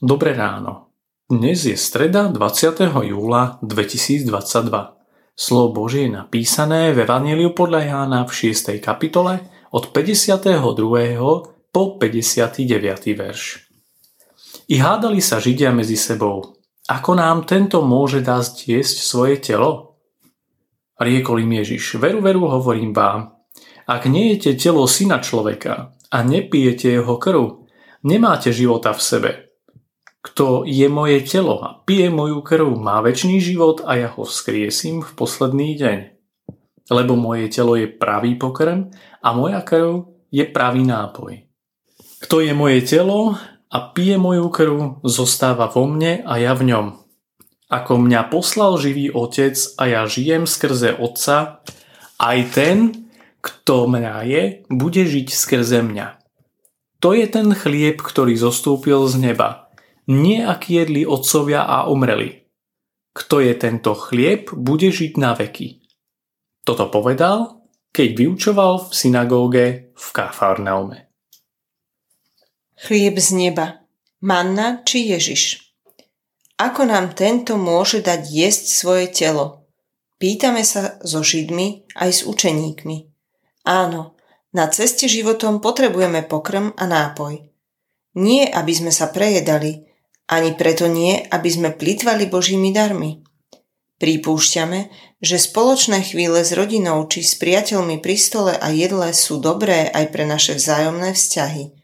Dobré 0.00 0.32
ráno. 0.32 0.88
Dnes 1.28 1.68
je 1.68 1.76
streda 1.76 2.32
20. 2.32 2.88
júla 3.04 3.60
2022. 3.60 4.32
Slovo 5.36 5.68
Božie 5.76 6.08
je 6.08 6.16
napísané 6.16 6.96
v 6.96 7.04
Evangeliu 7.04 7.52
podľa 7.52 7.84
Jána 7.84 8.24
v 8.24 8.32
6. 8.48 8.80
kapitole 8.80 9.44
od 9.68 9.92
52. 9.92 10.56
po 11.68 11.82
59. 12.00 12.64
verš. 13.12 13.68
I 14.72 14.80
hádali 14.80 15.20
sa 15.20 15.36
Židia 15.36 15.68
medzi 15.68 16.00
sebou. 16.00 16.56
Ako 16.88 17.20
nám 17.20 17.44
tento 17.44 17.84
môže 17.84 18.24
dať 18.24 18.72
jesť 18.72 19.04
svoje 19.04 19.36
telo? 19.36 20.00
Riekol 20.96 21.44
im 21.44 21.60
Ježiš, 21.60 22.00
veru, 22.00 22.24
veru, 22.24 22.48
hovorím 22.48 22.96
vám, 22.96 23.36
ak 23.84 24.08
nejete 24.08 24.56
telo 24.56 24.88
syna 24.88 25.20
človeka 25.20 25.92
a 25.92 26.24
nepijete 26.24 26.88
jeho 26.88 27.20
krv, 27.20 27.68
nemáte 28.00 28.48
života 28.48 28.96
v 28.96 29.04
sebe. 29.04 29.49
Kto 30.20 30.68
je 30.68 30.84
moje 30.92 31.24
telo 31.24 31.64
a 31.64 31.80
pije 31.80 32.12
moju 32.12 32.44
krv, 32.44 32.76
má 32.76 33.00
väčší 33.00 33.40
život 33.40 33.80
a 33.88 33.96
ja 33.96 34.08
ho 34.12 34.28
vzkriesím 34.28 35.00
v 35.00 35.10
posledný 35.16 35.80
deň. 35.80 35.98
Lebo 36.92 37.16
moje 37.16 37.48
telo 37.48 37.72
je 37.72 37.88
pravý 37.88 38.36
pokrm 38.36 38.92
a 39.24 39.28
moja 39.32 39.64
krv 39.64 40.04
je 40.28 40.44
pravý 40.44 40.84
nápoj. 40.84 41.48
Kto 42.20 42.44
je 42.44 42.52
moje 42.52 42.84
telo 42.84 43.32
a 43.72 43.78
pije 43.96 44.20
moju 44.20 44.52
krv, 44.52 44.76
zostáva 45.08 45.72
vo 45.72 45.88
mne 45.88 46.20
a 46.20 46.36
ja 46.36 46.52
v 46.52 46.68
ňom. 46.68 46.86
Ako 47.70 48.02
mňa 48.02 48.28
poslal 48.28 48.76
živý 48.76 49.08
otec 49.14 49.56
a 49.78 49.88
ja 49.88 50.02
žijem 50.04 50.44
skrze 50.44 51.00
otca, 51.00 51.62
aj 52.20 52.38
ten, 52.52 53.08
kto 53.40 53.88
mňa 53.88 54.14
je, 54.28 54.42
bude 54.68 55.00
žiť 55.00 55.32
skrze 55.32 55.80
mňa. 55.80 56.20
To 57.00 57.16
je 57.16 57.24
ten 57.24 57.56
chlieb, 57.56 58.04
ktorý 58.04 58.36
zostúpil 58.36 59.08
z 59.08 59.16
neba. 59.32 59.69
Ak 60.10 60.66
jedli 60.66 61.06
otcovia 61.06 61.70
a 61.70 61.86
umreli. 61.86 62.42
Kto 63.14 63.38
je 63.38 63.54
tento 63.54 63.94
chlieb, 63.94 64.50
bude 64.50 64.90
žiť 64.90 65.14
na 65.14 65.38
veky. 65.38 65.86
Toto 66.66 66.90
povedal, 66.90 67.62
keď 67.94 68.08
vyučoval 68.18 68.86
v 68.86 68.90
synagóge 68.90 69.66
v 69.94 70.06
Kafarnaume. 70.10 71.10
Chlieb 72.74 73.22
z 73.22 73.28
neba. 73.38 73.86
Manna 74.18 74.82
či 74.82 75.14
Ježiš? 75.14 75.74
Ako 76.58 76.90
nám 76.90 77.14
tento 77.16 77.54
môže 77.56 78.02
dať 78.02 78.26
jesť 78.26 78.64
svoje 78.66 79.06
telo? 79.14 79.70
Pýtame 80.20 80.66
sa 80.66 81.00
so 81.00 81.24
Židmi 81.24 81.96
aj 81.96 82.10
s 82.10 82.20
učeníkmi. 82.26 82.96
Áno, 83.64 84.18
na 84.52 84.66
ceste 84.68 85.08
životom 85.08 85.62
potrebujeme 85.62 86.26
pokrm 86.26 86.74
a 86.76 86.84
nápoj. 86.84 87.46
Nie, 88.18 88.50
aby 88.50 88.72
sme 88.74 88.92
sa 88.92 89.08
prejedali, 89.08 89.89
ani 90.30 90.54
preto 90.54 90.86
nie, 90.86 91.18
aby 91.26 91.48
sme 91.50 91.74
plýtvali 91.74 92.30
Božími 92.30 92.70
darmi. 92.70 93.26
Pripúšťame, 93.98 94.88
že 95.20 95.36
spoločné 95.36 96.00
chvíle 96.06 96.40
s 96.40 96.56
rodinou 96.56 97.04
či 97.10 97.20
s 97.20 97.36
priateľmi 97.36 98.00
pri 98.00 98.16
stole 98.16 98.54
a 98.56 98.72
jedle 98.72 99.12
sú 99.12 99.42
dobré 99.42 99.90
aj 99.90 100.08
pre 100.14 100.24
naše 100.24 100.56
vzájomné 100.56 101.12
vzťahy. 101.12 101.76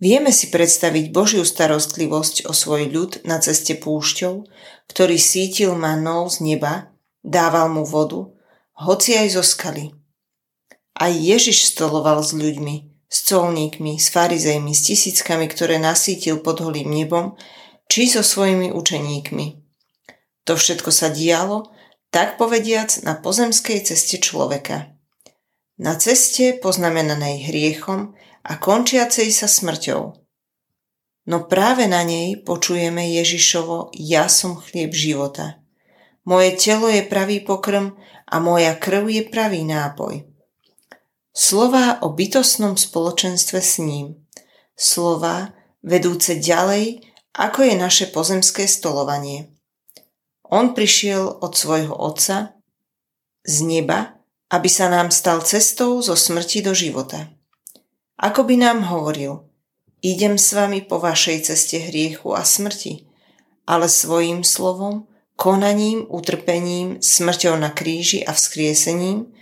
Vieme 0.00 0.34
si 0.34 0.50
predstaviť 0.50 1.14
Božiu 1.14 1.46
starostlivosť 1.46 2.48
o 2.48 2.56
svoj 2.56 2.90
ľud 2.90 3.12
na 3.22 3.38
ceste 3.38 3.76
púšťou, 3.78 4.46
ktorý 4.90 5.18
sítil 5.20 5.76
manou 5.76 6.26
z 6.26 6.42
neba, 6.42 6.90
dával 7.22 7.70
mu 7.70 7.84
vodu, 7.84 8.26
hoci 8.78 9.18
aj 9.18 9.38
zo 9.38 9.44
skaly. 9.44 9.94
Aj 10.98 11.10
Ježiš 11.10 11.74
stoloval 11.74 12.22
s 12.22 12.34
ľuďmi, 12.34 12.87
s 13.08 13.24
colníkmi, 13.24 13.96
s 13.96 14.12
farizejmi, 14.12 14.76
s 14.76 14.92
tisíckami, 14.92 15.48
ktoré 15.48 15.80
nasítil 15.80 16.44
pod 16.44 16.60
holým 16.60 16.92
nebom, 16.92 17.34
či 17.88 18.04
so 18.04 18.20
svojimi 18.20 18.68
učeníkmi. 18.70 19.46
To 20.44 20.56
všetko 20.56 20.92
sa 20.92 21.08
dialo, 21.08 21.72
tak 22.12 22.36
povediac, 22.36 23.04
na 23.04 23.16
pozemskej 23.16 23.84
ceste 23.84 24.20
človeka. 24.20 24.92
Na 25.80 25.96
ceste 25.96 26.56
poznamenanej 26.56 27.48
hriechom 27.48 28.16
a 28.44 28.52
končiacej 28.56 29.28
sa 29.32 29.48
smrťou. 29.48 30.02
No 31.28 31.44
práve 31.44 31.84
na 31.84 32.00
nej 32.04 32.40
počujeme 32.40 33.04
Ježišovo 33.20 33.92
Ja 33.92 34.32
som 34.32 34.56
chlieb 34.56 34.96
života. 34.96 35.60
Moje 36.24 36.56
telo 36.56 36.88
je 36.88 37.04
pravý 37.04 37.44
pokrm 37.44 37.92
a 38.24 38.36
moja 38.40 38.72
krv 38.76 39.08
je 39.12 39.22
pravý 39.28 39.64
nápoj. 39.64 40.24
Slová 41.38 42.02
o 42.02 42.10
bytostnom 42.10 42.74
spoločenstve 42.74 43.62
s 43.62 43.78
ním. 43.78 44.26
Slová 44.74 45.54
vedúce 45.86 46.34
ďalej, 46.34 47.06
ako 47.30 47.62
je 47.62 47.74
naše 47.78 48.10
pozemské 48.10 48.66
stolovanie. 48.66 49.54
On 50.50 50.74
prišiel 50.74 51.38
od 51.38 51.54
svojho 51.54 51.94
otca 51.94 52.58
z 53.46 53.56
neba, 53.62 54.18
aby 54.50 54.66
sa 54.66 54.90
nám 54.90 55.14
stal 55.14 55.38
cestou 55.46 56.02
zo 56.02 56.18
smrti 56.18 56.58
do 56.58 56.74
života. 56.74 57.30
Ako 58.18 58.42
by 58.42 58.58
nám 58.58 58.90
hovoril, 58.90 59.46
idem 60.02 60.42
s 60.42 60.50
vami 60.58 60.82
po 60.82 60.98
vašej 60.98 61.54
ceste 61.54 61.78
hriechu 61.78 62.34
a 62.34 62.42
smrti, 62.42 63.06
ale 63.62 63.86
svojím 63.86 64.42
slovom, 64.42 65.06
konaním, 65.38 66.02
utrpením, 66.10 66.98
smrťou 66.98 67.54
na 67.62 67.70
kríži 67.70 68.26
a 68.26 68.34
vzkriesením 68.34 69.37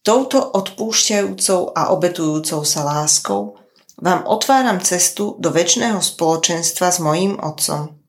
Touto 0.00 0.40
odpúšťajúcou 0.40 1.76
a 1.76 1.92
obetujúcou 1.92 2.64
sa 2.64 2.80
láskou 2.88 3.60
vám 4.00 4.24
otváram 4.24 4.80
cestu 4.80 5.36
do 5.36 5.52
väčšného 5.52 6.00
spoločenstva 6.00 6.88
s 6.88 6.98
mojím 7.04 7.36
Otcom. 7.36 8.00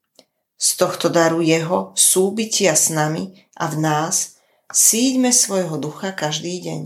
Z 0.56 0.80
tohto 0.80 1.12
daru 1.12 1.44
Jeho 1.44 1.92
súbytia 1.92 2.80
s 2.80 2.96
nami 2.96 3.44
a 3.60 3.68
v 3.68 3.76
nás 3.84 4.40
síďme 4.72 5.36
svojho 5.36 5.76
ducha 5.76 6.16
každý 6.16 6.64
deň. 6.64 6.82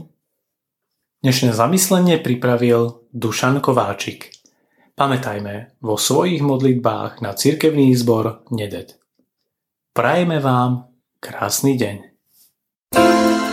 Dnešné 1.22 1.54
zamyslenie 1.54 2.18
pripravil 2.18 3.06
Dušan 3.14 3.62
Kováčik. 3.62 4.34
Pamätajme 4.98 5.78
vo 5.86 6.02
svojich 6.02 6.42
modlitbách 6.42 7.22
na 7.22 7.38
cirkevný 7.38 7.94
zbor 7.94 8.42
Nedet. 8.50 8.98
Prajeme 9.94 10.42
vám 10.42 10.90
krásny 11.22 11.78
deň. 11.78 11.96
thank 12.96 13.40
you 13.40 13.44